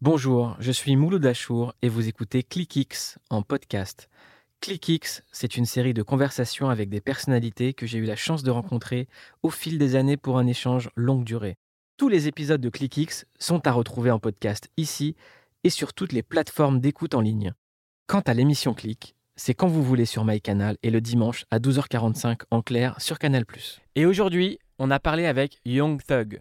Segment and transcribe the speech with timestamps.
[0.00, 4.08] Bonjour, je suis Mouloud Achour et vous écoutez ClickX en podcast.
[4.60, 8.52] ClickX, c'est une série de conversations avec des personnalités que j'ai eu la chance de
[8.52, 9.08] rencontrer
[9.42, 11.56] au fil des années pour un échange longue durée.
[11.96, 15.16] Tous les épisodes de ClickX sont à retrouver en podcast ici
[15.64, 17.52] et sur toutes les plateformes d'écoute en ligne.
[18.06, 22.42] Quant à l'émission Click, c'est quand vous voulez sur MyCanal et le dimanche à 12h45
[22.52, 23.44] en clair sur Canal+.
[23.96, 26.40] Et aujourd'hui, on a parlé avec Young Thug.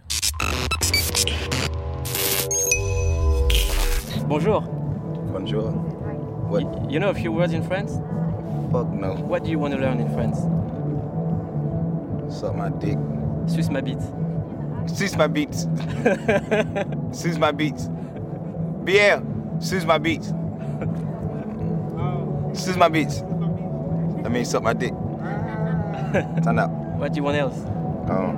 [4.25, 4.61] Bonjour.
[5.31, 5.71] Bonjour.
[6.49, 6.63] What?
[6.63, 7.89] Y- You know a few words in French?
[8.71, 9.13] Fuck no.
[9.15, 10.35] What do you want to learn in French?
[12.31, 12.97] Suck my dick.
[13.47, 14.01] Suce ma bite.
[14.87, 15.67] Suce my beats.
[17.11, 17.89] Suce my beats.
[18.83, 19.21] Biel,
[19.59, 20.33] suce my beats.
[22.53, 23.21] Suce my beats.
[24.23, 24.91] I mean, suck my dick.
[26.43, 26.69] Turn up.
[26.97, 27.57] What do you want else?
[28.09, 28.37] Um,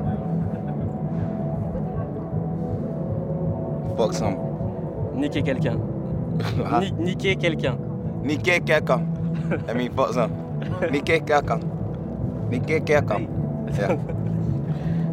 [3.97, 4.48] fuck some.
[5.19, 5.77] Niquer quelqu'un.
[6.79, 7.77] Ni- niquer quelqu'un.
[8.23, 9.01] Niquer quelqu'un.
[9.67, 10.31] I mean, some.
[10.91, 11.59] Niquer quelqu'un.
[12.49, 13.27] Niquer quelqu'un.
[13.77, 13.97] Yeah.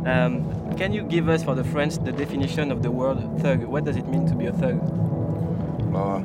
[0.07, 0.45] Um,
[0.77, 3.65] can you give us, for the French, the definition of the word thug?
[3.65, 4.79] What does it mean to be a thug?
[5.93, 6.23] Uh,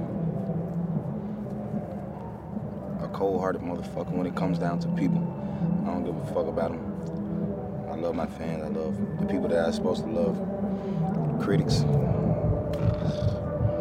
[3.04, 5.20] a cold-hearted motherfucker when it comes down to people.
[5.84, 7.90] I don't give a fuck about them.
[7.92, 8.62] I love my fans.
[8.64, 10.38] I love the people that I'm supposed to love.
[11.42, 11.84] Critics.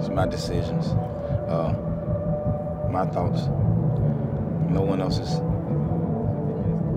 [0.01, 0.87] It's my decisions.
[1.47, 1.75] Uh,
[2.91, 3.43] my thoughts.
[4.71, 5.41] No one else's.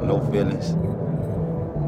[0.01, 0.75] No feelings.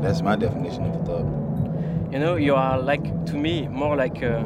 [0.03, 2.11] That's my definition of a thug.
[2.11, 4.43] You know, you are like, to me, more like uh,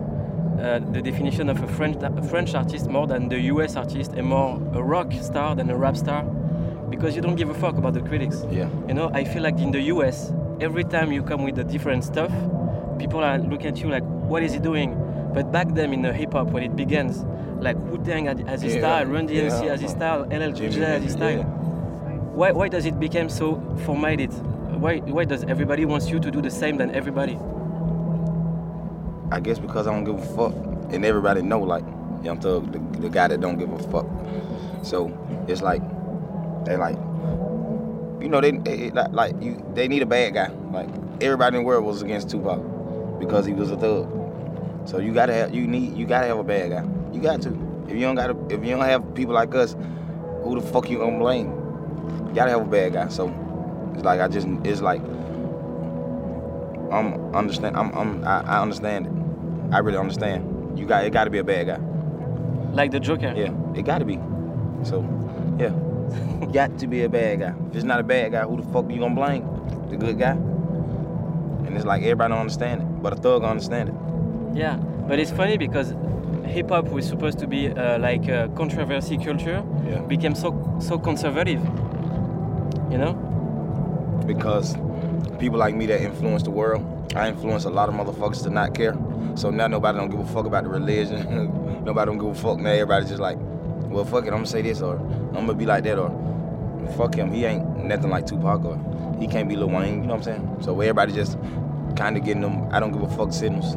[0.62, 4.28] uh, the definition of a French, a French artist more than the US artist and
[4.28, 6.24] more a rock star than a rap star
[6.91, 8.44] because you don't give a fuck about the critics.
[8.52, 8.69] Yeah.
[8.88, 10.31] You know, I feel like in the US,
[10.62, 12.31] every time you come with a different stuff,
[13.00, 15.09] people are looking at you like, what is he doing?
[15.34, 17.23] But back then in the hip hop, when it begins,
[17.62, 19.73] like Wu Tang as his Yeah, style, Run DMC yeah.
[19.73, 21.44] as his style, LL Cool J as his style.
[22.34, 24.31] Why, why does it become so formatted?
[24.79, 27.38] Why, why does everybody wants you to do the same than everybody?
[29.31, 30.53] I guess because I don't give a fuck,
[30.94, 31.84] and everybody know like
[32.23, 34.07] Young Thug, the, the guy that don't give a fuck.
[34.84, 35.11] So
[35.47, 35.81] it's like
[36.66, 36.96] they like,
[38.22, 40.47] you know, they, they like, like you, they need a bad guy.
[40.72, 40.90] Like
[41.22, 42.59] everybody in the world was against Tupac
[43.19, 44.19] because he was a thug.
[44.89, 46.83] So you gotta have, you need, you gotta have a bad guy.
[47.13, 47.50] You got to.
[47.88, 49.75] If you don't got, if you don't have people like us,
[50.41, 51.45] who the fuck you gonna blame?
[52.27, 53.07] You gotta have a bad guy.
[53.09, 53.28] So
[53.94, 55.01] it's like I just, it's like
[56.91, 57.78] I'm understand.
[57.78, 59.75] I'm, I'm I, I understand it.
[59.75, 60.79] I really understand.
[60.79, 61.13] You got it.
[61.13, 61.78] Got to be a bad guy.
[62.73, 63.31] Like the Joker.
[63.35, 64.16] Yeah, it got to be.
[64.83, 65.05] So,
[65.59, 67.53] yeah, got to be a bad guy.
[67.69, 69.44] If it's not a bad guy, who the fuck you gonna blame?
[69.91, 70.31] The good guy.
[70.31, 74.09] And it's like everybody don't understand it, but a thug understand it.
[74.53, 74.75] Yeah,
[75.07, 75.93] but it's funny because
[76.45, 79.99] hip hop was supposed to be uh, like a controversy culture, Yeah.
[80.01, 81.61] became so so conservative.
[82.91, 83.13] You know?
[84.25, 84.75] because
[85.39, 86.83] people like me that influence the world,
[87.15, 88.95] I influence a lot of motherfuckers to not care.
[89.35, 91.81] So now nobody don't give a fuck about the religion.
[91.85, 92.59] nobody don't give a fuck.
[92.59, 93.37] Now everybody's just like,
[93.89, 96.09] well, fuck it, I'm gonna say this or I'm gonna be like that or
[96.95, 97.31] fuck him.
[97.31, 98.77] He ain't nothing like Tupac or
[99.19, 100.01] he can't be Lil Wayne.
[100.01, 100.57] You know what I'm saying?
[100.61, 101.37] So everybody just
[101.95, 102.67] kind of getting them.
[102.71, 103.75] I don't give a fuck signals.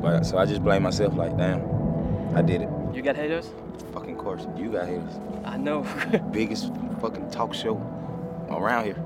[0.00, 1.14] But so I just blame myself.
[1.14, 1.60] Like, damn,
[2.36, 2.68] I did it.
[2.94, 3.50] You got haters?
[3.92, 5.18] Fucking course, you got haters.
[5.44, 5.82] I know.
[6.32, 7.76] Biggest fucking talk show
[8.50, 9.02] around here.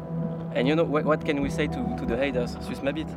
[0.54, 2.56] and you know what, what can we say to, to the haters?
[2.60, 3.08] Suce ma bite.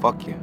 [0.00, 0.34] Fuck you.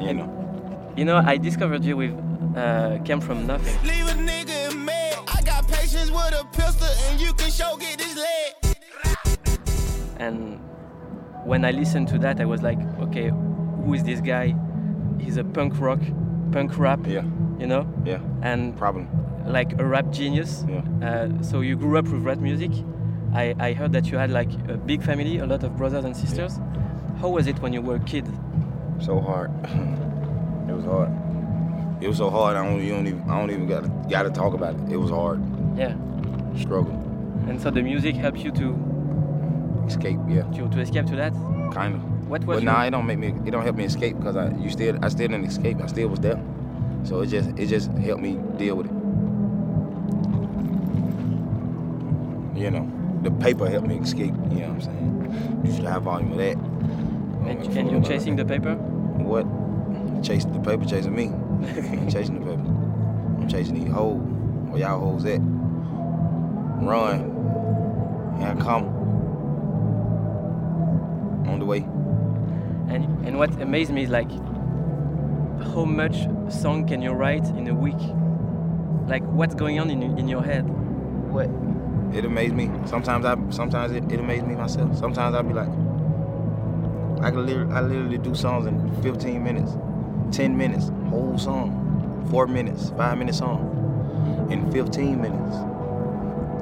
[0.00, 0.92] You know.
[0.96, 2.14] You know, I discovered you with
[2.56, 3.74] uh, Came From Nothing.
[3.86, 5.18] Leave a nigga mad.
[5.28, 8.76] I got patience with a pistol and you can show get this leg.
[10.18, 10.60] And
[11.46, 14.54] when I listened to that, I was like, okay, who is this guy?
[15.20, 16.00] He's a punk rock,
[16.52, 17.22] punk rap, Yeah.
[17.58, 17.86] you know?
[18.04, 18.18] Yeah.
[18.42, 19.08] And Problem.
[19.46, 20.64] like a rap genius.
[20.68, 20.82] Yeah.
[21.02, 22.72] Uh, so you grew up with rap music.
[23.32, 26.16] I, I heard that you had like a big family, a lot of brothers and
[26.16, 26.58] sisters.
[27.20, 28.26] How was it when you were a kid?
[29.00, 29.50] So hard.
[30.68, 31.10] it was hard.
[32.02, 32.56] It was so hard.
[32.56, 33.22] I don't, you don't even.
[33.30, 34.92] I don't even got to, got to talk about it.
[34.92, 35.40] It was hard.
[35.78, 35.94] Yeah.
[36.58, 36.92] Struggle.
[37.48, 38.72] And so the music helped you to
[39.86, 40.18] Escape.
[40.28, 40.42] Yeah.
[40.42, 41.32] to, to escape to that.
[41.72, 42.28] Kind of.
[42.28, 43.28] What was But your- nah, it don't make me.
[43.46, 45.80] It don't help me escape because I you still I still didn't escape.
[45.82, 46.42] I still was there.
[47.04, 48.92] So it just it just helped me deal with it.
[52.56, 52.90] You know,
[53.22, 54.34] the paper helped me escape.
[54.50, 55.62] You know what I'm saying?
[55.64, 56.56] You should have volume of that.
[56.56, 58.74] and, and you're chasing the paper?
[58.74, 59.44] What?
[60.24, 61.24] Chasing the paper, chasing me.
[61.26, 62.62] I'm chasing the paper.
[62.62, 64.18] I'm chasing these hoes.
[64.70, 65.40] Where y'all hoes at?
[66.82, 68.36] Run.
[68.38, 68.95] Here I come.
[73.26, 74.30] And what amazed me is like
[75.74, 76.16] how much
[76.48, 77.98] song can you write in a week?
[79.08, 80.62] Like what's going on in in your head?
[81.30, 81.50] What?
[82.16, 82.70] It amazed me.
[82.86, 84.96] Sometimes I sometimes it, it amazed me myself.
[84.96, 85.68] Sometimes I'll be like,
[87.24, 89.72] I can literally I literally do songs in 15 minutes,
[90.30, 95.56] 10 minutes, whole song, four minutes, five minute song, in 15 minutes.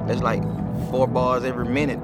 [0.07, 0.41] That's like
[0.89, 1.99] four bars every minute.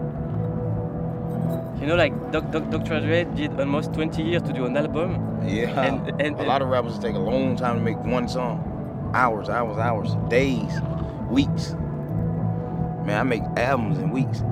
[1.82, 3.00] You know, like Doc, Doc, Dr.
[3.02, 5.18] Dre did almost 20 years to do an album.
[5.48, 5.82] Yeah.
[5.82, 9.12] And- and- a lot of rappers take a long time to make one song.
[9.16, 10.80] Hours, hours, hours, days,
[11.30, 11.76] weeks.
[13.06, 14.44] Man, I make albums in weeks.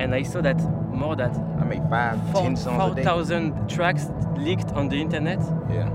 [0.00, 0.60] And I saw that
[0.92, 3.04] more that I make five, four- ten songs a day.
[3.04, 5.40] 4,000 tracks leaked on the internet.
[5.70, 5.88] Yeah.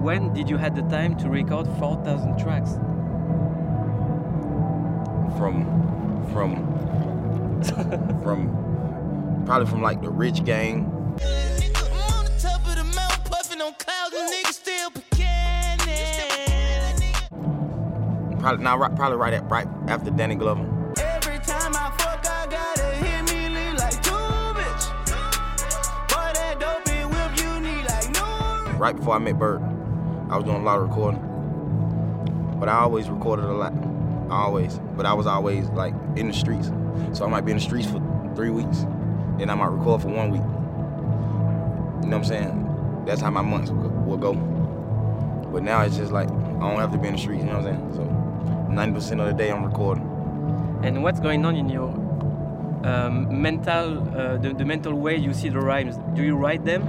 [0.00, 2.78] When did you had the time to record 4,000 tracks?
[5.36, 5.66] From,
[6.32, 6.54] from,
[8.22, 8.48] from,
[9.44, 10.86] probably from like the Rich Gang.
[11.16, 15.38] Nigga, I'm on the top of the mountain, puffing on clouds, and niggas still pecanning.
[18.38, 20.62] Probably not right, probably right at right after Danny Glover.
[20.98, 24.88] Every time I fuck, I gotta hit me leave like two bitch.
[26.08, 28.78] Boy, that dope and whip you need like no.
[28.78, 29.62] Right before I met Bird,
[30.30, 31.20] I was doing a lot of recording.
[32.58, 33.72] But I always recorded a lot.
[34.30, 34.80] Always.
[34.96, 36.70] But I was always like in the streets.
[37.12, 38.00] So I might be in the streets for
[38.34, 38.86] three weeks.
[39.38, 40.42] Then I might record for one week.
[42.04, 43.02] You know what I'm saying?
[43.06, 44.34] That's how my months will go-
[45.52, 47.58] But now it's just like I don't have to be in the streets, you know
[47.60, 47.94] what I'm saying?
[47.94, 50.04] So 90% of the day I'm recording.
[50.82, 51.88] And what's going on in your
[52.84, 55.96] um, mental, uh, the, the mental way you see the rhymes?
[56.14, 56.82] Do you write them,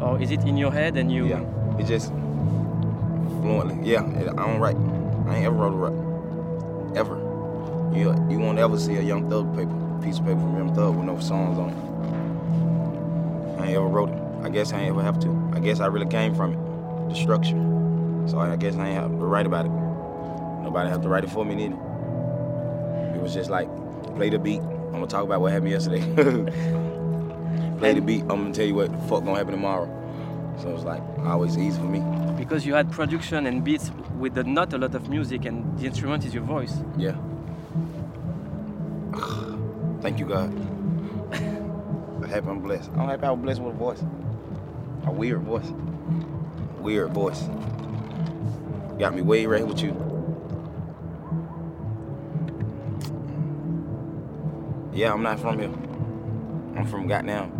[0.00, 1.26] or is it in your head and you?
[1.26, 1.42] Yeah.
[1.78, 2.10] It just
[3.42, 3.78] fluently.
[3.90, 4.76] Yeah, I don't write.
[5.28, 5.92] I ain't ever wrote a rap.
[6.96, 7.16] Ever.
[7.94, 9.74] You you won't ever see a Young Thug paper,
[10.06, 13.60] piece of paper from Young Thug with no songs on it.
[13.60, 14.22] I ain't ever wrote it.
[14.44, 15.50] I guess I ain't ever have to.
[15.52, 17.58] I guess I really came from it, the structure.
[18.28, 19.72] So I guess I ain't have to write about it.
[20.62, 21.74] Nobody have to write it for me neither.
[23.16, 23.68] It was just like,
[24.14, 24.60] play the beat.
[24.60, 26.02] I'm gonna talk about what happened yesterday.
[27.78, 28.20] play the beat.
[28.22, 29.90] I'm gonna tell you what the fuck gonna happen tomorrow.
[30.62, 32.00] So it's like always easy for me.
[32.36, 35.86] Because you had production and beats with the, not a lot of music, and the
[35.86, 36.76] instrument is your voice.
[36.96, 37.16] Yeah.
[40.06, 40.52] Thank you, God.
[41.32, 42.92] I'm happy I'm blessed.
[42.92, 44.04] I'm happy I was blessed with a voice.
[45.04, 45.66] A weird voice.
[46.78, 47.42] Weird voice.
[49.00, 49.90] Got me way right here with you.
[54.94, 55.72] Yeah, I'm not from here.
[56.76, 57.50] I'm from goddamn.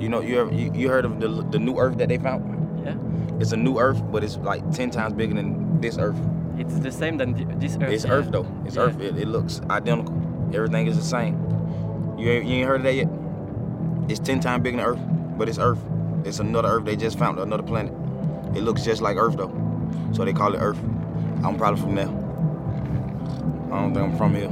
[0.00, 2.84] You know, you ever, you, you heard of the the new Earth that they found?
[2.84, 2.96] Yeah,
[3.38, 6.18] It's a new Earth, but it's like ten times bigger than this Earth.
[6.58, 7.90] It's the same than th- this Earth.
[7.92, 8.12] It's yeah.
[8.12, 8.46] Earth though.
[8.64, 8.82] It's Yeah.
[8.82, 9.00] Earth.
[9.00, 10.14] It, it looks identical.
[10.54, 11.34] Everything is the same.
[12.18, 13.08] You ain't, you ain't heard of that yet?
[14.08, 15.00] It's ten times bigger than Earth,
[15.38, 15.80] but it's Earth.
[16.24, 17.92] It's another Earth they just found, another planet.
[18.54, 19.52] It looks just like Earth though,
[20.12, 20.78] so they call it Earth.
[21.44, 22.08] I'm probably from there.
[23.72, 24.50] I don't think I'm from here.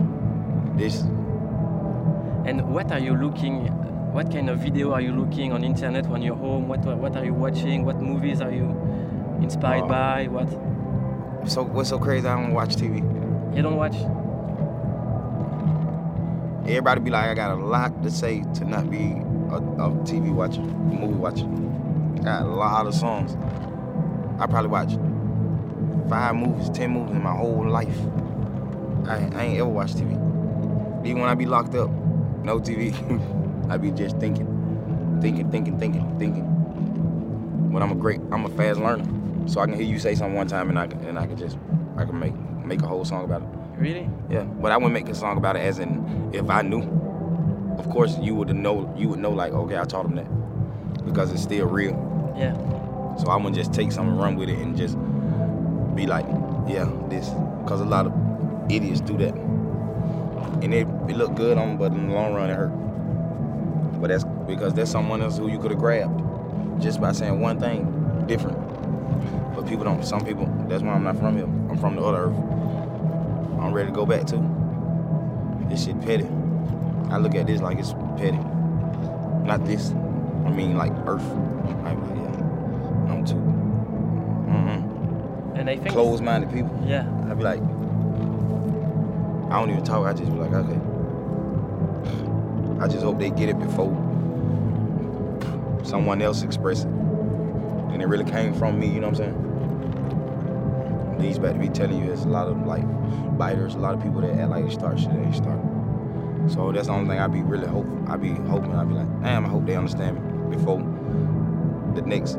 [0.77, 1.03] This
[2.47, 3.67] And what are you looking?
[4.13, 6.67] What kind of video are you looking on internet when you're home?
[6.69, 7.85] What what are you watching?
[7.85, 8.75] What movies are you
[9.43, 10.27] inspired Uh, by?
[10.29, 10.49] What
[11.47, 12.27] so what's so crazy?
[12.27, 12.97] I don't watch TV.
[13.57, 13.95] you don't watch?
[16.69, 18.99] Everybody be like, I got a lot to say to not be
[19.51, 21.47] a, a TV watcher, movie watcher.
[22.21, 23.35] I Got a lot of songs.
[24.41, 24.93] I probably watch
[26.09, 27.97] five movies, ten movies in my whole life.
[29.07, 30.13] I, I ain't ever watched TV.
[31.07, 31.91] Even when I be locked up,
[32.45, 32.95] no TV.
[33.71, 37.71] I be just thinking, thinking, thinking, thinking, thinking.
[37.73, 39.20] But I'm a great, I'm a fast learner.
[39.51, 41.37] So I can hear you say something one time and I can, and I can
[41.37, 41.59] just,
[41.97, 43.49] I can make make a whole song about it.
[43.77, 44.09] Really?
[44.31, 46.83] Yeah, but I wouldn't make a song about it as in if I knew.
[47.77, 48.95] Of course, you would know.
[48.97, 51.95] You would know like, okay, I taught him that because it's still real.
[52.39, 52.55] Yeah.
[53.17, 54.97] So I wouldn't just take something run with it and just
[55.97, 56.27] be like,
[56.69, 57.31] yeah, this.
[57.65, 58.13] Because a lot of
[58.71, 59.35] idiots do that,
[60.63, 62.71] and it it look good on, 'em, but in the long run it hurt.
[64.01, 67.59] But that's because there's someone else who you could have grabbed just by saying one
[67.59, 68.70] thing different.
[69.61, 70.03] But people don't.
[70.03, 70.47] Some people.
[70.71, 71.45] That's why I'm not from here.
[71.45, 72.37] I'm from the other earth.
[73.61, 74.41] I'm ready to go back too.
[75.69, 76.27] This shit petty.
[77.11, 78.39] I look at this like it's petty.
[79.45, 79.91] not this.
[79.91, 81.27] I mean like Earth.
[81.85, 85.57] Like, yeah, I'm too Mm-hmm.
[85.57, 86.83] And they think closed-minded people.
[86.87, 87.07] Yeah.
[87.29, 87.61] I'd be like,
[89.53, 90.07] I don't even talk.
[90.07, 90.81] I just be like, okay.
[92.83, 93.95] I just hope they get it before
[95.85, 98.87] someone else express it, and it really came from me.
[98.87, 99.40] You know what I'm saying?
[101.21, 102.83] Back to me telling you, there's a lot of like
[103.39, 105.61] biters, a lot of people that act like they start shit they start.
[106.49, 107.87] So that's the only thing I be really hope.
[108.09, 108.75] I be hoping.
[108.75, 110.79] I be like, damn, I hope they understand me before
[111.95, 112.37] the next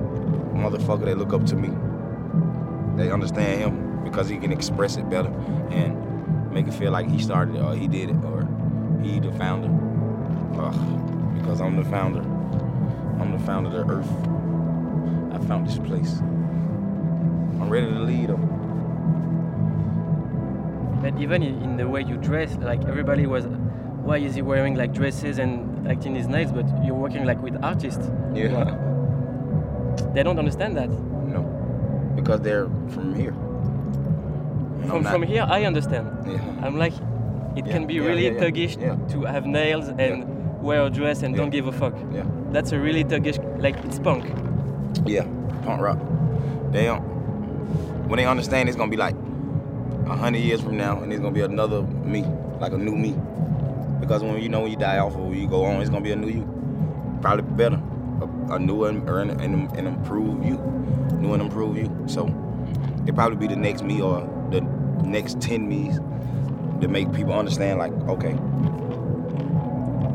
[0.53, 1.69] motherfucker they look up to me.
[2.97, 5.29] They understand him because he can express it better
[5.69, 8.47] and make it feel like he started it or he did it or
[9.03, 9.69] he the founder.
[10.59, 12.21] Ugh, because I'm the founder.
[13.21, 14.11] I'm the founder of the earth.
[15.33, 16.19] I found this place.
[16.19, 18.50] I'm ready to lead them.
[21.01, 24.75] But even in, in the way you dress, like everybody was, why is he wearing
[24.75, 26.51] like dresses and acting his nails?
[26.51, 28.07] But you're working like with artists.
[28.33, 28.77] Yeah.
[30.13, 30.89] They don't understand that.
[30.89, 31.43] No.
[32.15, 33.33] Because they're from here.
[34.87, 36.07] From, from here, I understand.
[36.27, 36.41] Yeah.
[36.61, 36.93] I'm like,
[37.55, 38.75] it Yeah, can be yeah, really yeah, thuggish
[39.11, 41.95] to have nails and wear a dress and don't give a fuck.
[42.13, 42.25] Yeah.
[42.51, 44.25] That's a really thuggish, like it's punk.
[45.05, 45.25] Yeah,
[45.63, 45.99] punk rock.
[46.71, 47.01] They don't.
[48.07, 49.15] When they understand, it's gonna be like
[50.17, 52.23] hundred years from now, and it's gonna be another me,
[52.59, 53.15] like a new me.
[53.99, 56.03] Because when you know when you die off or when you go on, it's gonna
[56.03, 57.79] be a new you, probably better,
[58.21, 60.57] a, a new and, or an, and improved you,
[61.17, 62.05] new and improved you.
[62.07, 62.27] So
[63.07, 64.61] it probably be the next me or the
[65.03, 65.99] next ten me's
[66.81, 68.33] to make people understand, like okay.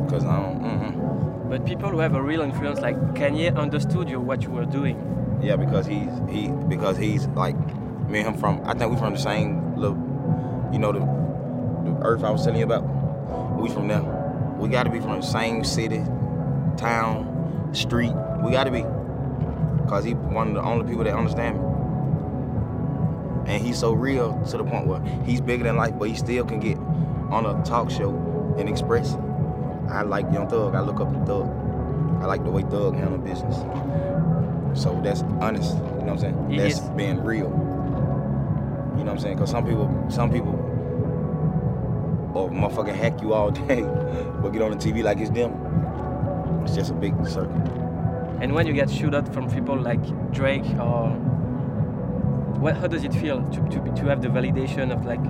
[0.04, 0.64] Because I don't.
[0.64, 1.48] Um, Mm-mm.
[1.48, 5.40] But people who have a real influence, like Kanye, understood you what you were doing.
[5.42, 7.56] Yeah, because he's he because he's like
[8.08, 9.65] me and him from I think we're from the same
[10.72, 11.00] you know the
[11.90, 12.82] the earth I was telling you about.
[13.58, 14.02] We from there.
[14.58, 16.02] We gotta be from the same city,
[16.76, 18.12] town, street.
[18.42, 18.84] We gotta be.
[19.88, 21.62] Cause he one of the only people that understand me.
[23.52, 26.44] And he's so real to the point where he's bigger than life, but he still
[26.44, 26.76] can get
[27.30, 28.10] on a talk show
[28.58, 29.12] and express.
[29.14, 29.20] it.
[29.88, 30.74] I like Young Thug.
[30.74, 31.48] I look up to Thug.
[32.20, 33.56] I like the way Thug handle business.
[34.74, 35.74] So that's honest.
[35.74, 36.52] You know what I'm saying?
[36.52, 37.44] It that's being real.
[38.98, 39.38] You know what I'm saying?
[39.38, 40.54] Cause some people, some people,
[42.36, 43.82] or motherfucking hack you all day,
[44.42, 45.52] but get on the TV like it's them.
[46.64, 47.62] It's just a big circle.
[48.40, 50.02] And when you get shoot out from people like
[50.32, 51.08] Drake or
[52.60, 55.20] what, how does it feel to, to, be- to have the validation of like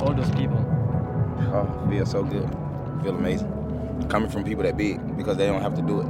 [0.00, 0.58] all those people?
[1.52, 2.48] Oh, feel so good.
[3.02, 3.50] Feel amazing.
[4.08, 6.06] Coming from people that big because they don't have to do it.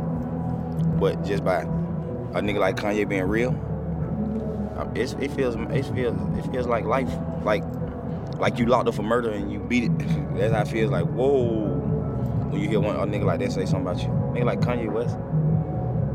[0.98, 3.52] But just by a nigga like Kanye being real,
[4.76, 7.12] uh, it's, it feels it feels it feels like life.
[7.42, 7.62] Like
[8.38, 9.98] like you locked up for murder and you beat it.
[10.36, 11.80] That's how it feels like, whoa.
[12.50, 14.08] When you hear one a nigga like that say something about you.
[14.08, 15.16] Nigga like Kanye West.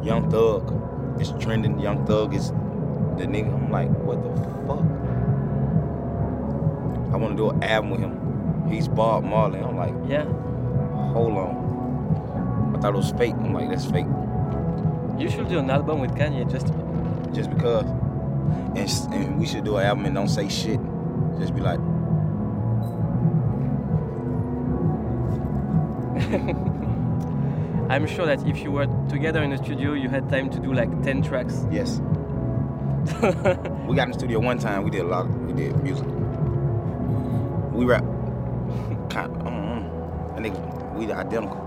[0.05, 1.19] Young Thug.
[1.19, 1.79] It's trending.
[1.79, 3.53] Young Thug is the nigga.
[3.53, 4.29] I'm like, what the
[4.67, 4.79] fuck?
[7.13, 8.69] I want to do an album with him.
[8.69, 9.59] He's Bob Marley.
[9.59, 10.25] I'm like, Yeah.
[11.11, 12.75] hold on.
[12.75, 13.33] I thought it was fake.
[13.33, 14.05] I'm like, that's fake.
[15.17, 16.67] You should do an album with Kanye just
[17.33, 17.85] Just because.
[18.75, 20.79] And, and we should do an album and don't say shit.
[21.39, 21.79] Just be like,
[27.89, 30.73] I'm sure that if you were together in the studio you had time to do
[30.73, 31.65] like 10 tracks.
[31.71, 32.01] yes.
[33.87, 34.83] We got in the studio one time.
[34.83, 35.25] We did a lot.
[35.25, 36.05] Of, we did music.
[37.71, 38.03] We rap.
[39.09, 39.41] kind of.
[39.41, 40.55] Mm, I think
[40.93, 41.57] we identical.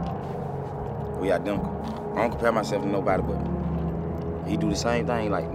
[1.21, 2.13] We identical.
[2.15, 5.31] I don't compare myself to nobody, but he do the same thing.
[5.31, 5.47] Like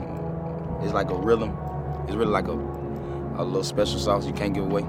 [0.81, 1.55] it's like a rhythm.
[2.07, 2.53] It's really like a
[3.37, 4.85] a little special sauce you can't give away.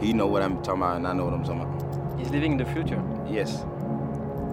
[0.00, 2.18] He know what I'm talking about, and I know what I'm talking about.
[2.18, 3.02] He's living in the future.
[3.28, 3.64] Yes.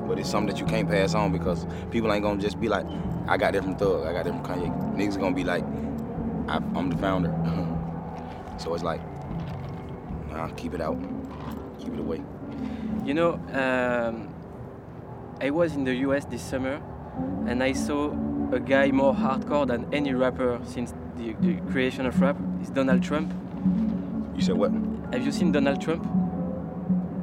[0.08, 2.86] But it's something that you can't pass on because people ain't gonna just be like,
[3.28, 4.96] I got that from Thug, I got that from Kanye.
[4.96, 5.64] Niggas gonna be like,
[6.48, 7.30] I, I'm the founder.
[8.58, 9.02] so it's like,
[10.30, 10.98] nah, keep it out.
[11.80, 12.22] Keep it away.
[13.06, 14.34] You know, um,
[15.40, 16.82] I was in the US this summer
[17.48, 18.12] and I saw
[18.52, 22.38] a guy more hardcore than any rapper since the, the creation of rap.
[22.60, 23.34] It's Donald Trump.
[24.36, 24.72] You said what?
[25.14, 26.06] Have you seen Donald Trump?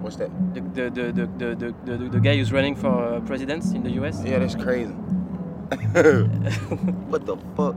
[0.01, 0.31] What's that?
[0.55, 3.83] The, the, the, the, the, the, the, the guy who's running for uh, president in
[3.83, 4.23] the US?
[4.25, 4.93] Yeah, that's crazy.
[7.09, 7.77] what the fuck?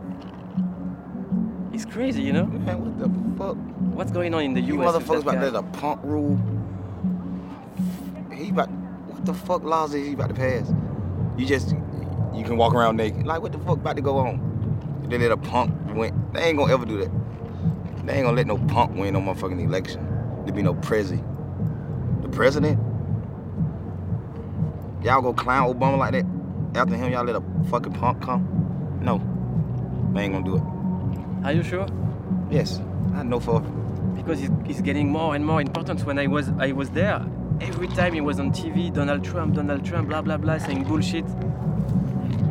[1.74, 2.46] It's crazy, you know?
[2.46, 3.56] Man, what the fuck?
[3.96, 4.68] What's going on in the US?
[4.68, 6.40] You with motherfuckers about there's a punk rule.
[8.32, 10.72] He about what the fuck laws is he about to pass?
[11.38, 11.76] You just
[12.34, 13.26] you can walk around naked.
[13.26, 15.06] Like what the fuck about to go on?
[15.10, 16.14] They let a punk win.
[16.34, 17.12] They ain't gonna ever do that.
[18.06, 20.08] They ain't gonna let no punk win no motherfucking election.
[20.46, 21.24] There be no prezi.
[22.22, 22.80] The president?
[25.04, 26.26] y'all go clown Obama like that.
[26.76, 29.00] After him, y'all let a fucking punk come.
[29.02, 29.18] No,
[30.14, 31.46] they ain't gonna do it.
[31.46, 31.88] Are you sure?
[32.50, 32.80] Yes,
[33.16, 33.62] I know for.
[34.16, 36.06] Because he's, he's getting more and more important.
[36.06, 37.26] When I was I was there,
[37.60, 41.26] every time he was on TV, Donald Trump, Donald Trump, blah blah blah, saying bullshit.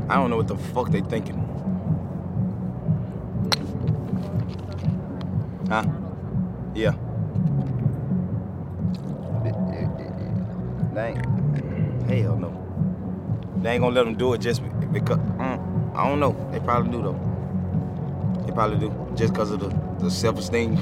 [0.09, 1.37] I don't know what the fuck they thinking.
[5.69, 5.85] Huh?
[6.75, 6.95] Yeah.
[11.01, 12.11] They ain't.
[12.11, 12.51] Hell no.
[13.63, 15.17] They ain't gonna let them do it just because.
[15.17, 16.37] Mm, I don't know.
[16.53, 18.45] They probably do though.
[18.45, 19.69] They probably do just because of the,
[20.05, 20.77] the self-esteem.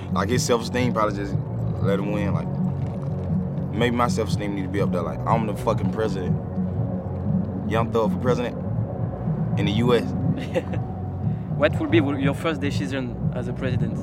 [0.12, 1.34] like his self-esteem probably just
[1.80, 2.34] let him win.
[2.34, 2.48] Like
[3.72, 5.02] maybe my self-esteem need to be up there.
[5.02, 6.36] Like I'm the fucking president.
[7.70, 8.58] Young Thug for president
[9.58, 10.02] in the U.S.
[11.62, 13.96] What will be your first decision as a president?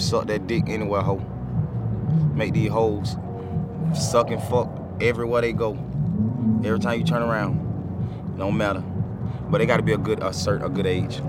[0.00, 1.24] Suck that dick anywhere, hoe.
[2.34, 3.16] Make these hoes
[3.94, 5.72] suck and fuck everywhere they go.
[6.64, 8.80] Every time you turn around, don't matter.
[9.50, 11.20] But they got to be a good, a certain, a good age.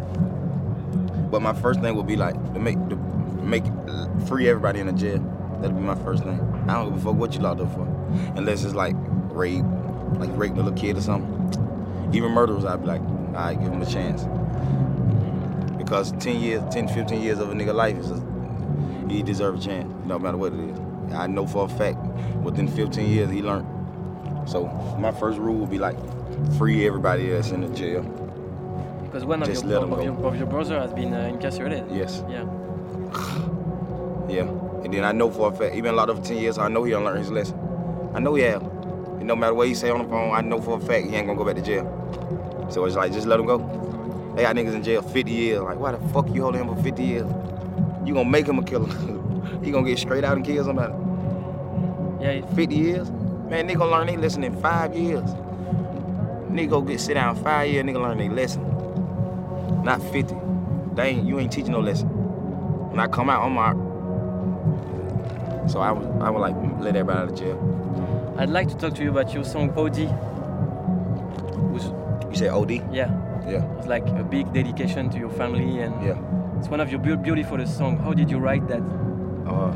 [1.32, 2.96] But my first thing would be like to make, to
[3.44, 3.64] make
[4.28, 5.20] free everybody in the jail.
[5.62, 6.40] That'd be my first thing.
[6.68, 7.86] I don't give a fuck what you locked up for,
[8.36, 8.96] unless it's like
[9.32, 9.64] rape,
[10.14, 11.36] like raping a little kid or something.
[12.14, 14.24] Even murderers, I'd be like, all right, give them a chance.
[15.78, 18.24] Because 10 years, 10, 15 years of a nigga life is, a,
[19.10, 20.80] he deserve a chance, no matter what it is.
[21.14, 21.99] I know for a fact,
[22.50, 23.68] within 15 years, he learned.
[24.50, 24.66] So
[25.00, 25.98] my first rule would be like,
[26.58, 28.02] free everybody that's in the jail.
[29.04, 30.02] Because one of Just your, of go.
[30.02, 31.86] your, of your brother has been uh, incarcerated.
[31.92, 32.44] Yes, Yeah.
[34.30, 34.48] yeah.
[34.84, 36.84] And then I know for a fact, even a lot of 10 years, I know
[36.84, 37.60] he'll learn his lesson.
[38.14, 38.64] I know he have.
[38.64, 41.16] And no matter what he say on the phone, I know for a fact he
[41.16, 41.86] ain't gonna go back to jail.
[42.72, 43.58] So it's like, just let him go.
[44.36, 45.62] They got niggas in jail 50 years.
[45.62, 47.28] Like, why the fuck you holding him for 50 years?
[48.06, 48.88] You gonna make him a killer.
[49.64, 50.94] he gonna get straight out and kill somebody.
[52.20, 52.42] Yeah.
[52.56, 53.10] 50 years?
[53.12, 55.24] Man, nigga gonna learn their lesson in five years.
[56.50, 58.64] Nigga go get sit down five years, nigga learn their lesson.
[59.84, 60.36] Not 50.
[60.96, 62.08] They ain't, you ain't teaching no lesson.
[62.10, 63.78] When I come out, I'm out.
[65.70, 68.36] So I would, I would like let everybody out of jail.
[68.38, 69.98] I'd like to talk to you about your song OD.
[71.72, 71.84] Which,
[72.32, 72.72] You say OD?
[72.94, 73.12] yeah,
[73.48, 76.18] Yeah, it's like a big dedication to your family and yeah.
[76.58, 77.98] it's one of your beau- beautiful song.
[77.98, 78.82] How did you write that?
[79.48, 79.74] Uh,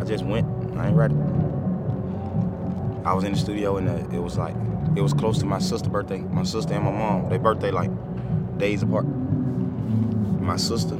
[0.00, 0.46] I just went.
[0.78, 1.14] I ain't ready.
[3.04, 4.54] I was in the studio and uh, it was like,
[4.96, 6.18] it was close to my sister's birthday.
[6.18, 7.90] My sister and my mom, their birthday like
[8.58, 9.06] days apart.
[9.06, 10.96] My sister,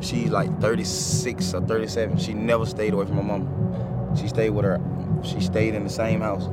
[0.00, 2.18] she like 36 or 37.
[2.18, 4.16] She never stayed away from my mom.
[4.16, 4.80] She stayed with her.
[5.22, 6.46] She stayed in the same house,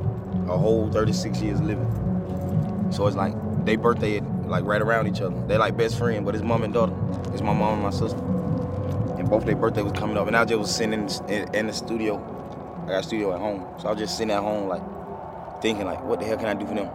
[0.48, 2.88] a whole 36 years living.
[2.90, 5.36] So it's like they birthday like right around each other.
[5.46, 6.94] They like best friend, but it's mom and daughter.
[7.32, 8.29] It's my mom and my sister
[9.30, 11.72] both their birthday was coming up, and I just was sitting in, in, in the
[11.72, 12.16] studio.
[12.84, 14.82] I got a studio at home, so I was just sitting at home, like
[15.62, 16.90] thinking, like, what the hell can I do for them?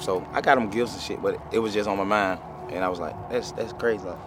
[0.00, 2.82] So I got them gifts and shit, but it was just on my mind, and
[2.82, 4.04] I was like, that's that's crazy.
[4.04, 4.18] Like.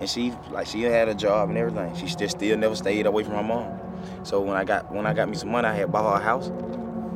[0.00, 1.94] And she like she had a job and everything.
[1.96, 3.80] She just still never stayed away from my mom.
[4.22, 6.24] So when I got when I got me some money, I had bought her a
[6.24, 6.50] house.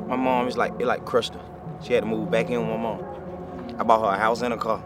[0.09, 1.41] My mom is like it like crushed her.
[1.83, 3.77] She had to move back in with my mom.
[3.79, 4.83] I bought her a house and a car.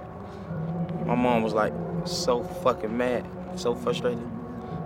[1.07, 1.73] My mom was like
[2.05, 4.27] so fucking mad, so frustrated.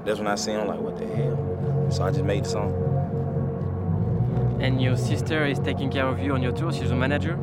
[0.05, 1.89] That's when I seen I'm like, what the hell?
[1.91, 2.73] So I just made the song.
[4.61, 6.73] And your sister is taking care of you on your tour.
[6.73, 7.37] She's a manager.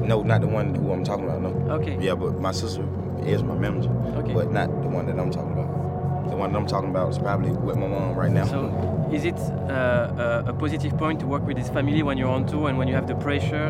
[0.00, 1.42] No, not the one who I'm talking about.
[1.42, 1.50] No.
[1.74, 1.98] Okay.
[2.00, 2.82] Yeah, but my sister
[3.26, 4.32] is my manager, Okay.
[4.32, 6.30] but not the one that I'm talking about.
[6.30, 8.46] The one that I'm talking about is probably with my mom right now.
[8.46, 12.30] So, is it uh, a, a positive point to work with this family when you're
[12.30, 13.68] on tour and when you have the pressure?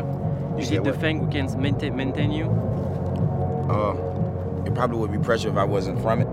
[0.53, 0.99] You Is said it the what?
[1.01, 2.45] thing who can maintain, maintain you?
[3.69, 6.27] Uh, it probably would be pressure if I wasn't from it.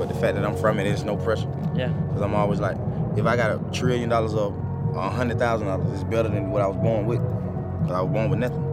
[0.00, 1.46] But the fact that I'm from it, there's no pressure.
[1.74, 1.88] Yeah.
[1.88, 2.78] Because I'm always like,
[3.18, 4.48] if I got a trillion dollars or
[4.96, 7.20] a hundred thousand dollars, it's better than what I was born with.
[7.20, 8.64] Because I was born with nothing.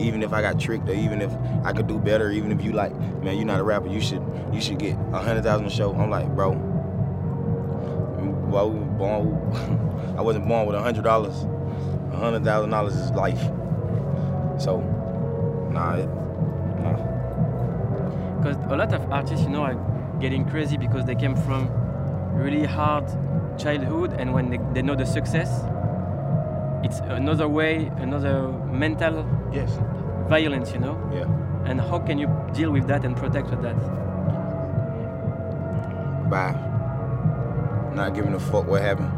[0.00, 1.30] Even if I got tricked, or even if
[1.64, 4.20] I could do better, even if you like, man, you're not a rapper, you should
[4.52, 5.94] you should get a hundred thousand a show.
[5.94, 6.50] I'm like, bro,
[8.50, 11.44] well, we were born, I wasn't born with a hundred dollars.
[12.10, 13.40] A hundred thousand dollars is life.
[14.58, 14.80] So,
[15.70, 16.08] nah, it,
[16.82, 16.96] nah.
[18.38, 21.68] Because a lot of artists, you know, are getting crazy because they came from
[22.34, 23.04] really hard
[23.58, 25.48] childhood, and when they, they know the success,
[26.82, 29.78] it's another way, another mental Yes.
[30.28, 30.98] violence, you know.
[31.12, 31.70] Yeah.
[31.70, 33.76] And how can you deal with that and protect with that?
[36.30, 36.52] by
[37.94, 39.12] not giving a fuck what happened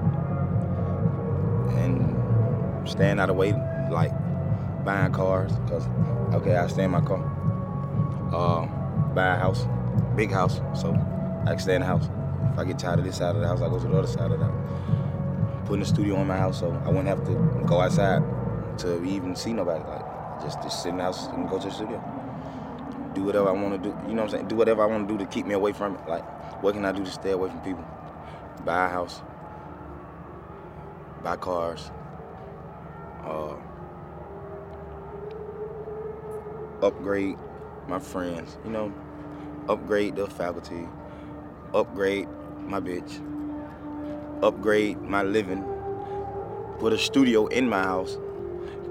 [1.79, 3.53] and staying out of the way,
[3.91, 4.13] like
[4.85, 5.87] buying cars, cause
[6.35, 7.23] okay, I stay in my car.
[8.33, 8.67] Uh,
[9.15, 9.67] buy a house,
[10.17, 10.93] big house, so
[11.43, 12.09] I can stay in the house.
[12.53, 14.07] If I get tired of this side of the house, I go to the other
[14.07, 15.67] side of the house.
[15.67, 18.23] putting a studio in my house, so I wouldn't have to go outside
[18.79, 19.85] to even see nobody.
[19.85, 20.05] Like
[20.43, 22.03] just just sit in the house and go to the studio.
[23.15, 23.97] Do whatever I want to do.
[24.09, 24.49] You know what I'm saying?
[24.49, 26.09] Do whatever I want to do to keep me away from it.
[26.09, 26.25] Like
[26.63, 27.85] what can I do to stay away from people?
[28.65, 29.23] Buy a house.
[31.23, 31.91] Buy cars.
[33.25, 33.57] Uh,
[36.83, 37.37] upgrade
[37.89, 38.57] my friends.
[38.65, 38.93] You know,
[39.69, 40.89] upgrade the faculty.
[41.75, 42.29] Upgrade
[42.61, 43.23] my bitch.
[44.43, 45.65] Upgrade my living.
[46.79, 48.19] Put a studio in my house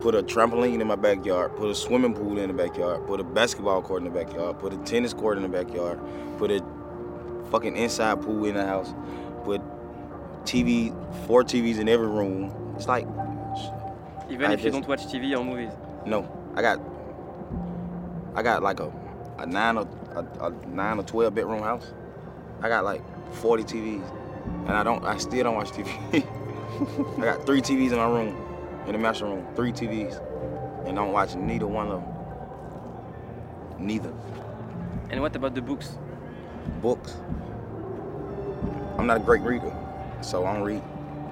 [0.05, 3.23] put a trampoline in my backyard, put a swimming pool in the backyard, put a
[3.23, 5.99] basketball court in the backyard, put a tennis court in the backyard,
[6.37, 6.63] put a
[7.49, 8.93] fucking inside pool in the house,
[9.43, 9.61] put
[10.43, 10.93] TV,
[11.25, 12.53] four TVs in every room.
[12.75, 13.07] It's like,
[14.29, 15.71] Even I if you don't watch TV or movies.
[16.05, 16.79] no, I got,
[18.35, 18.91] I got like a,
[19.39, 21.93] a nine or a, a nine or twelve bedroom house.
[22.61, 23.01] I got like
[23.35, 24.11] 40 TVs,
[24.67, 25.89] and I don't, I still don't watch TV.
[27.17, 28.35] I got three TVs in my room,
[28.87, 30.19] in the master room, three TVs,
[30.87, 33.85] and I don't watch neither one of them.
[33.85, 34.13] Neither.
[35.09, 35.97] And what about the books?
[36.81, 37.17] Books.
[38.97, 39.75] I'm not a great reader,
[40.21, 40.81] so I don't read.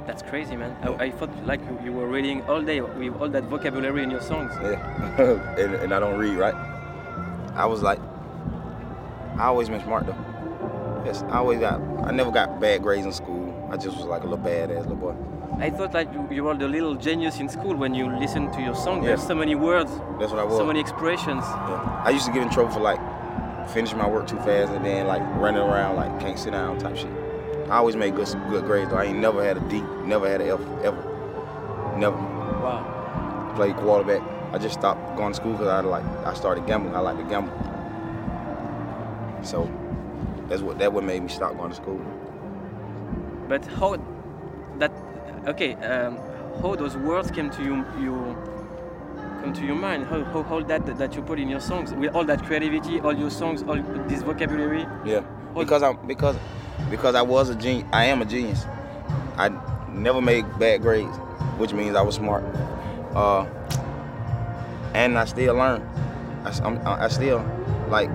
[0.06, 0.76] That's crazy, man.
[0.82, 4.12] I, I thought like you, you were reading all day with all that vocabulary in
[4.12, 4.52] your songs.
[4.62, 5.15] Yeah.
[5.58, 6.56] and, and I don't read, right?
[7.56, 8.00] I was like,
[9.38, 10.15] I always been smart though.
[11.06, 13.50] Yes, I always got, I never got bad grades in school.
[13.72, 15.15] I just was like a little badass little boy.
[15.60, 18.62] I thought like you, you were the little genius in school when you listen to
[18.62, 19.02] your song.
[19.04, 19.28] There's Yeah.
[19.28, 20.58] so many words, That's what I was.
[20.58, 21.43] so many expressions.
[21.43, 22.02] Yeah.
[22.06, 23.00] I used to get in trouble for like
[23.69, 26.96] finishing my work too fast and then like running around like can't sit down type
[26.98, 27.12] shit.
[27.69, 28.98] I always made good good grades though.
[28.98, 31.93] I ain't never had a D, never had an F ever.
[31.98, 32.15] Never.
[32.17, 33.54] Wow.
[33.56, 34.22] Played quarterback.
[34.54, 36.96] I just stopped going to school because I like I started gambling.
[36.96, 37.54] I like to gamble.
[39.43, 39.69] So
[40.47, 41.99] that's what that what made me stop going to school.
[43.47, 43.97] But how
[44.79, 44.91] that
[45.47, 45.73] okay?
[45.75, 46.17] Um,
[46.62, 47.86] how those words came to you?
[47.99, 48.38] You
[49.41, 50.06] come to your mind?
[50.06, 53.13] How, how, how that that you put in your songs with all that creativity, all
[53.13, 53.75] your songs, all
[54.08, 54.86] this vocabulary?
[55.06, 55.21] Yeah.
[55.56, 56.36] Because I'm because
[56.89, 57.88] because I was a genius.
[57.91, 58.65] I am a genius.
[59.38, 59.49] I
[59.89, 61.15] never made bad grades,
[61.58, 62.43] which means I was smart.
[63.13, 63.45] Uh,
[64.93, 65.82] and I still learn.
[66.45, 66.49] I,
[66.86, 67.39] I- I still
[67.93, 68.10] like.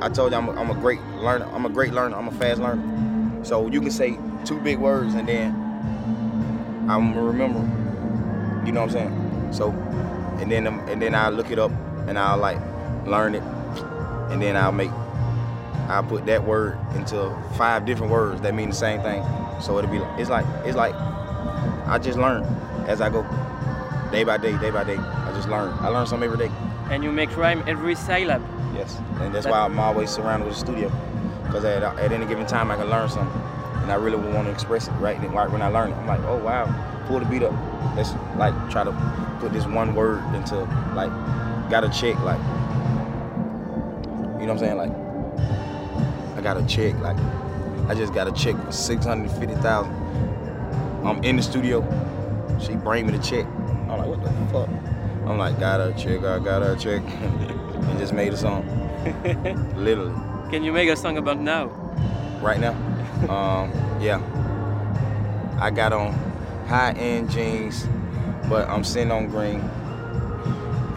[0.00, 1.46] I told you I'm a, I'm a great learner.
[1.52, 2.16] I'm a great learner.
[2.16, 3.44] I'm a fast learner.
[3.44, 5.54] So you can say two big words and then
[6.88, 7.60] I'm gonna remember.
[8.66, 9.52] You know what I'm saying?
[9.52, 9.70] So,
[10.40, 11.70] and then and then I look it up
[12.08, 12.58] and I'll like
[13.06, 13.42] learn it,
[14.30, 14.90] and then I'll make
[15.88, 19.22] I put that word into five different words that mean the same thing.
[19.60, 20.94] So it'll be it's like it's like
[21.86, 22.44] I just learn
[22.88, 23.22] as I go,
[24.10, 24.96] day by day, day by day.
[24.96, 25.72] I just learn.
[25.80, 26.52] I learn something every day.
[26.90, 28.57] And you make rhyme every syllable.
[28.78, 30.88] Yes, and that's why I'm always surrounded with a studio,
[31.44, 33.40] because at, at any given time I can learn something,
[33.82, 35.96] and I really want to express it right then, right when I learn it.
[35.96, 36.66] I'm like, oh wow,
[37.08, 37.52] pull the beat up.
[37.96, 38.92] Let's like try to
[39.40, 40.56] put this one word into
[40.94, 41.10] like,
[41.68, 42.38] got to check like,
[44.40, 44.76] you know what I'm saying?
[44.76, 44.92] Like,
[46.38, 47.18] I got to check like,
[47.88, 49.92] I just got to check for six hundred fifty thousand.
[51.04, 51.82] I'm in the studio,
[52.60, 53.44] she bring me the check.
[53.88, 54.68] I'm like, what the fuck?
[55.26, 57.02] I'm like, gotta check, I gotta check,
[57.84, 58.64] and just made a song.
[59.76, 60.14] Literally,
[60.50, 61.66] Can you make a song about now?
[62.42, 62.74] right now.
[63.28, 64.20] Um, yeah.
[65.60, 66.12] I got on
[66.68, 67.84] high-end jeans,
[68.48, 69.60] but I'm sitting on green.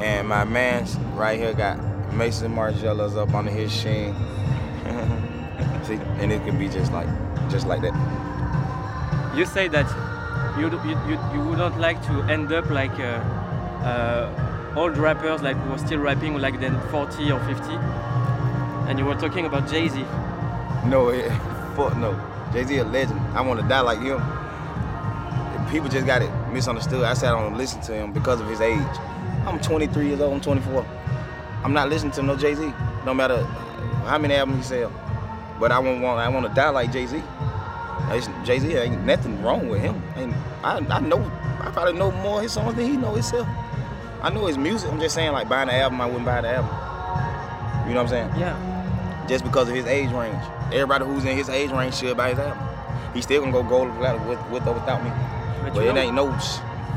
[0.02, 1.80] And my man's right here got
[2.14, 4.14] Maison Margielas up under his sheen.
[5.84, 7.08] See, and it can be just like,
[7.50, 7.94] just like that.
[9.36, 9.88] You say that
[10.60, 13.18] you you, you, you would not like to end up like uh,
[13.84, 14.30] uh,
[14.76, 17.74] old rappers like who are still rapping like then 40 or 50.
[18.90, 20.02] And you were talking about Jay Z.
[20.86, 21.30] No, it,
[21.76, 22.20] fuck no.
[22.54, 23.20] Jay Z a legend.
[23.36, 24.22] I want to die like him.
[25.70, 27.04] People just got it misunderstood.
[27.04, 28.80] I sat on and listened to him because of his age.
[29.46, 30.34] I'm 23 years old.
[30.34, 30.86] I'm 24.
[31.64, 32.74] I'm not listening to no Jay Z.
[33.06, 33.44] No matter
[34.06, 34.92] how many albums he sell.
[35.60, 37.22] But I want I want to die like Jay Z.
[38.44, 40.02] Jay Z ain't nothing wrong with him.
[40.18, 41.20] Ain't, I I know
[41.62, 43.48] I probably know more of his songs than he know himself.
[44.24, 44.92] I know his music.
[44.92, 46.70] I'm just saying like buying the album, I wouldn't buy the album.
[47.88, 48.40] You know what I'm saying?
[48.40, 49.26] Yeah.
[49.28, 50.38] just because of his age range.
[50.72, 52.58] Everybody who's in his age range should buy his album.
[53.14, 55.10] He still gonna go gold with, with or without me.
[55.64, 56.32] But, But it know, ain't no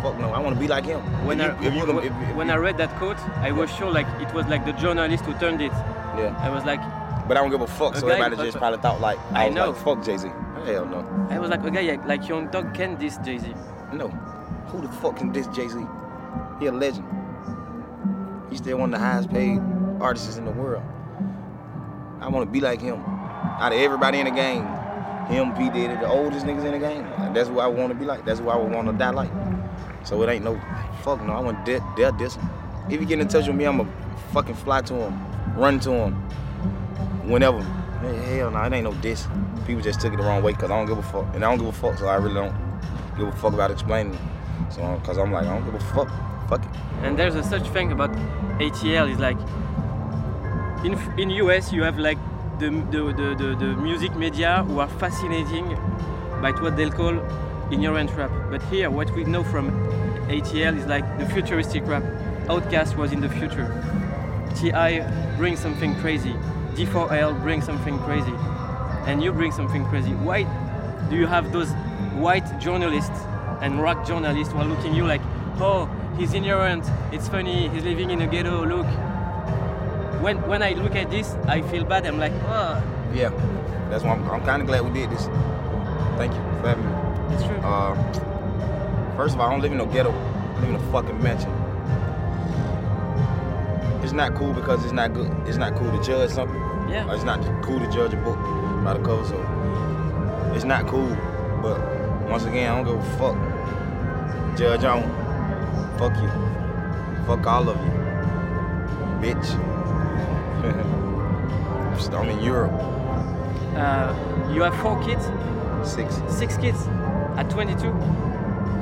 [0.02, 0.30] fuck no.
[0.32, 1.00] I want to be like him.
[1.26, 3.50] when, if I, you, if you when, if, if, when I read that quote, I
[3.52, 5.72] was sure like it was like the journalist who turned it.
[6.16, 6.38] yeah.
[6.40, 6.80] I was like,
[7.26, 7.96] But I don't give a fuck.
[7.96, 9.70] So Okay, everybody but- just probably thought like I, I know.
[9.70, 10.28] like fuck Jay Z.
[10.66, 13.52] Hell no, I was like, okay, like Young Dog can diss Jay Z.
[13.92, 14.08] no.
[14.68, 15.78] Who the fuck can diss Jay Z?
[16.60, 17.06] He a legend.
[18.50, 19.60] He's still one of the highest paid
[20.00, 20.82] artists in the world.
[22.20, 23.02] I want to be like him.
[23.60, 24.64] Out of everybody in the game,
[25.26, 27.04] him, P Diddy, the oldest niggas in the game.
[27.34, 28.24] That's who I want to be like.
[28.24, 29.30] That's who I would want to die like.
[30.04, 30.60] So it ain't no
[31.02, 31.32] fuck no.
[31.32, 32.38] I want dead, dead this.
[32.88, 33.86] If you get in touch with me, I'ma
[34.32, 36.14] fucking fly to him, run to him,
[37.28, 37.62] whenever.
[37.62, 39.26] Hell no, it ain't no diss.
[39.66, 41.50] People just took it the wrong way because I don't give a fuck, and I
[41.50, 42.54] don't give a fuck, so I really don't
[43.16, 44.18] give a fuck about explaining.
[44.70, 46.10] So, cause I'm like, I don't give a fuck.
[46.48, 46.70] Fuck it.
[47.02, 48.12] And there's a such thing about
[48.58, 49.38] ATL is like
[50.84, 52.18] in in US you have like
[52.58, 55.66] the the, the, the, the music media who are fascinating
[56.42, 57.18] by what they'll call
[57.72, 58.30] ignorant rap.
[58.50, 59.70] But here what we know from
[60.28, 62.02] ATL is like the futuristic rap.
[62.46, 63.68] Outkast was in the future.
[64.54, 65.02] TI
[65.36, 66.34] brings something crazy.
[66.74, 68.34] D4L brings something crazy.
[69.06, 70.12] And you bring something crazy.
[70.12, 70.44] Why
[71.10, 71.70] do you have those
[72.14, 73.18] white journalists
[73.60, 75.20] and rock journalists who are looking you like,
[75.60, 78.86] oh, he's ignorant, it's funny, he's living in a ghetto, look.
[80.22, 82.06] When, when I look at this, I feel bad.
[82.06, 83.28] I'm like, oh, Yeah,
[83.90, 85.26] that's why I'm, I'm kind of glad we did this.
[86.16, 87.34] Thank you for having me.
[87.34, 87.56] it's true.
[87.58, 87.94] Uh,
[89.16, 90.12] first of all, I don't live in no ghetto.
[90.12, 91.50] I live in a fucking mansion.
[94.02, 95.30] It's not cool because it's not good.
[95.46, 96.56] It's not cool to judge something.
[96.88, 97.08] Yeah.
[97.08, 98.38] Or It's not cool to judge a book
[98.84, 99.24] by the cover.
[99.26, 101.08] So it's not cool.
[101.60, 101.80] But
[102.30, 104.56] once again, I don't give a fuck.
[104.58, 105.23] Judge on.
[105.98, 106.28] Fuck you.
[107.26, 107.92] Fuck all of you.
[109.22, 109.54] Bitch.
[112.14, 112.72] I'm in Europe.
[113.76, 114.14] Uh,
[114.52, 115.24] you have four kids,
[115.88, 116.86] Six, six kids
[117.36, 117.90] at 22,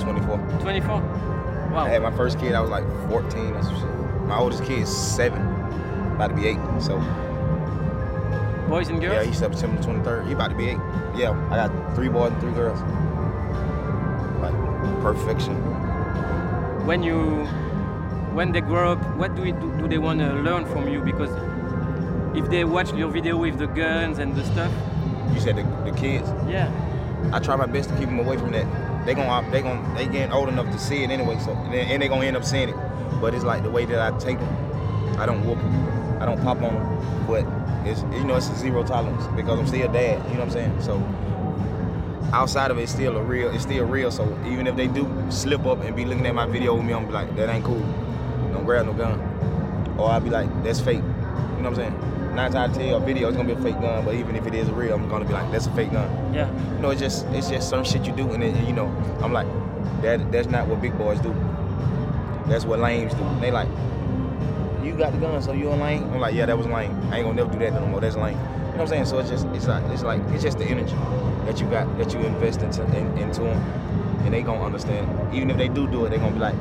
[0.01, 0.39] 24.
[0.61, 1.01] 24.
[1.01, 1.85] Wow.
[1.85, 4.23] I had my first kid, I was like 14 or some shit.
[4.27, 5.43] My oldest kid is seven,
[6.13, 6.59] about to be eight.
[6.81, 6.99] So
[8.69, 9.15] Boys and girls?
[9.15, 10.27] yeah, he's September 23rd.
[10.27, 10.79] He about to be eight.
[11.17, 12.81] Yeah, I got three boys and three girls.
[14.41, 14.55] Like
[15.03, 15.57] perfection.
[16.85, 17.45] When you
[18.35, 21.01] when they grow up what do, we, do, do they want to learn from you
[21.01, 21.31] because
[22.37, 24.73] if they watch your video with the guns and the stuff
[25.35, 26.29] You said the, the kids.
[26.49, 26.71] yeah
[27.33, 28.67] I try my best to keep them away from that.
[29.07, 31.39] They gon' they gon' they getting old enough to see it anyway.
[31.39, 32.77] So and they, and they gonna end up seeing it.
[33.21, 35.21] But it's like the way that I take them.
[35.21, 36.21] I don't whoop them.
[36.21, 37.27] I don't pop on them.
[37.29, 37.45] But
[37.87, 40.19] it's you know it's a zero tolerance because I'm still a dad.
[40.29, 40.83] You know what I'm saying?
[40.83, 40.99] So
[42.33, 43.51] outside of it, it's still a real.
[43.51, 44.11] It's still real.
[44.11, 46.95] So even if they do slip up and be looking at my video with me,
[46.95, 47.81] I'm like, that ain't cool.
[48.53, 49.21] Don't grab no gun.
[49.99, 50.97] Or I'll be like, that's fake.
[50.97, 52.35] You know what I'm saying?
[52.35, 54.05] Nine times out of ten, a video is gonna be a fake gun.
[54.05, 56.35] But even if it is real, I'm gonna be like, that's a fake gun.
[56.35, 58.87] yeah You know, it's just it's just some shit you do, and then you know,
[59.21, 59.47] I'm like,
[60.01, 61.35] that that's not what big boys do.
[62.49, 63.25] That's what lames do.
[63.41, 63.69] They like,
[64.83, 66.05] you got the gun, so you a lame.
[66.13, 66.91] I'm like, yeah, that was lame.
[67.11, 68.01] I ain't gonna never do that no more.
[68.01, 68.39] That's lame.
[68.73, 69.05] You know what I'm saying?
[69.07, 70.97] So it's just it's like it's like it's just the energy
[71.45, 73.59] that you got that you invest into in, into them,
[74.25, 75.35] and they gonna understand.
[75.35, 76.57] Even if they do do it, they gonna be like,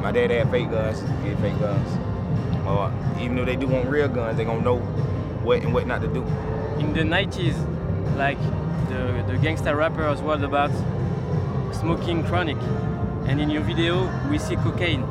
[0.00, 1.88] my dad had fake guns, he had fake guns.
[2.66, 4.78] Or even if they do want real guns, they gonna know
[5.42, 6.22] what and what not to do.
[6.78, 7.56] in the 90s
[8.16, 8.38] like
[8.88, 10.70] the, the gangster rappers was about
[11.74, 12.56] smoking chronic
[13.26, 15.02] and in your video we see cocaine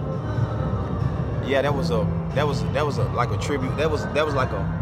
[1.51, 3.75] yeah, that was a that was that was a like a tribute.
[3.75, 4.80] That was that was like a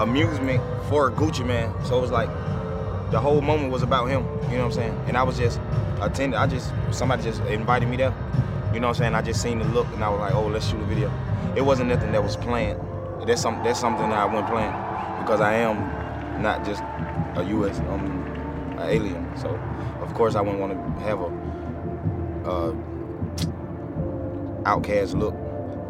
[0.00, 1.72] amusement for Gucci Mane.
[1.84, 2.28] So it was like
[3.10, 4.24] the whole moment was about him.
[4.50, 5.04] You know what I'm saying?
[5.06, 5.60] And I was just
[6.00, 6.38] attending.
[6.38, 8.14] I just somebody just invited me there.
[8.72, 9.14] You know what I'm saying?
[9.14, 11.12] I just seen the look and I was like, oh, let's shoot a video.
[11.56, 12.80] It wasn't nothing that was planned.
[13.26, 14.72] That's some that's something that I wasn't playing
[15.22, 16.82] because I am not just
[17.36, 17.78] a U.S.
[17.80, 18.06] I'm
[18.78, 19.36] an alien.
[19.36, 19.48] So
[20.00, 21.50] of course I wouldn't want to have a.
[22.48, 22.74] Uh,
[24.64, 25.34] Outkast look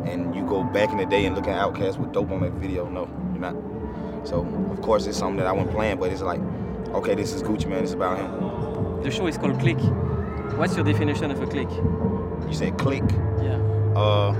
[0.06, 2.52] and you go back in the day and look at Outkast with dope on that
[2.52, 3.06] video, no,
[3.40, 3.54] not.
[4.24, 6.40] So of course it's something that I wasn't playing, but it's like,
[6.90, 9.02] okay, this is Gucci Mane, it's about him.
[9.02, 9.78] the show is called click
[10.58, 11.70] what's your definition of a click
[12.48, 13.04] You said click.
[13.42, 13.56] yeah
[13.96, 14.32] Uh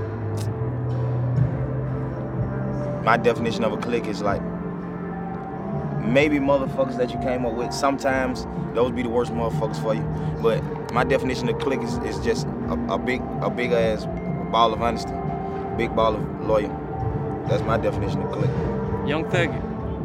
[3.03, 4.41] my definition of a click is like
[6.05, 7.73] maybe motherfuckers that you came up with.
[7.73, 10.03] Sometimes those be the worst motherfuckers for you.
[10.41, 10.61] But
[10.93, 14.05] my definition of click is, is just a, a big a big ass
[14.51, 15.13] ball of honesty.
[15.77, 16.69] Big ball of loyal.
[17.47, 18.51] That's my definition of click.
[19.11, 19.51] Young thug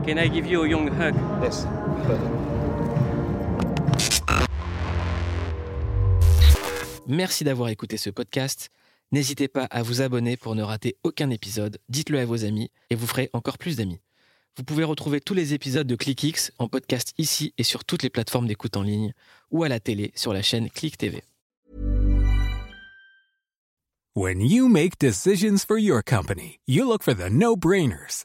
[0.05, 1.15] can i give you a young hug?
[1.41, 1.65] Yes.
[7.07, 8.71] Merci d'avoir écouté ce podcast.
[9.13, 11.79] N'hésitez pas à vous abonner pour ne rater aucun épisode.
[11.89, 14.01] Dites-le à vos amis et vous ferez encore plus d'amis.
[14.57, 18.11] Vous pouvez retrouver tous les épisodes de ClickX en podcast ici et sur toutes les
[18.11, 19.13] plateformes d'écoute en ligne
[19.53, 21.23] ou à la télé sur la chaîne Click TV.
[24.17, 28.25] When you make decisions for your company, you look for the no-brainers.